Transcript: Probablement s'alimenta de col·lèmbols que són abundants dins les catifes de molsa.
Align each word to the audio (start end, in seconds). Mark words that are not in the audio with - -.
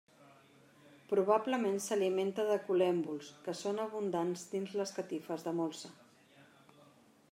Probablement 1.11 1.77
s'alimenta 1.89 2.47
de 2.53 2.57
col·lèmbols 2.71 3.31
que 3.49 3.57
són 3.63 3.85
abundants 3.87 4.49
dins 4.57 4.77
les 4.81 4.99
catifes 5.01 5.49
de 5.51 5.59
molsa. 5.61 5.95